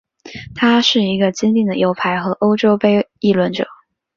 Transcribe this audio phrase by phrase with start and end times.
[0.55, 3.67] 他是一个坚定的右派和欧洲怀疑论者。